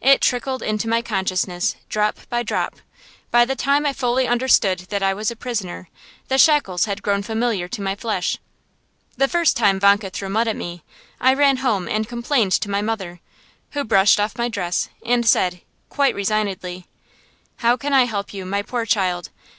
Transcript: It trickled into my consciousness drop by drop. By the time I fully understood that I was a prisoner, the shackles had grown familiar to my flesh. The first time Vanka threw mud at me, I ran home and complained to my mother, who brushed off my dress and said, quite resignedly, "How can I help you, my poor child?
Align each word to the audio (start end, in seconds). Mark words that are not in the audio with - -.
It 0.00 0.22
trickled 0.22 0.62
into 0.62 0.88
my 0.88 1.02
consciousness 1.02 1.76
drop 1.90 2.20
by 2.30 2.42
drop. 2.42 2.76
By 3.30 3.44
the 3.44 3.54
time 3.54 3.84
I 3.84 3.92
fully 3.92 4.26
understood 4.26 4.78
that 4.88 5.02
I 5.02 5.12
was 5.12 5.30
a 5.30 5.36
prisoner, 5.36 5.90
the 6.28 6.38
shackles 6.38 6.86
had 6.86 7.02
grown 7.02 7.22
familiar 7.22 7.68
to 7.68 7.82
my 7.82 7.94
flesh. 7.94 8.38
The 9.18 9.28
first 9.28 9.54
time 9.54 9.78
Vanka 9.78 10.08
threw 10.08 10.30
mud 10.30 10.48
at 10.48 10.56
me, 10.56 10.82
I 11.20 11.34
ran 11.34 11.58
home 11.58 11.88
and 11.90 12.08
complained 12.08 12.52
to 12.52 12.70
my 12.70 12.80
mother, 12.80 13.20
who 13.72 13.84
brushed 13.84 14.18
off 14.18 14.38
my 14.38 14.48
dress 14.48 14.88
and 15.04 15.26
said, 15.26 15.60
quite 15.90 16.14
resignedly, 16.14 16.86
"How 17.56 17.76
can 17.76 17.92
I 17.92 18.04
help 18.04 18.32
you, 18.32 18.46
my 18.46 18.62
poor 18.62 18.86
child? 18.86 19.28